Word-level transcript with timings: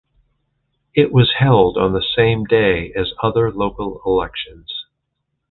It 0.95 1.13
was 1.13 1.35
held 1.37 1.77
on 1.77 1.93
the 1.93 2.01
same 2.01 2.45
day 2.45 2.91
as 2.93 3.13
other 3.21 3.51
local 3.51 4.01
elections. 4.03 4.87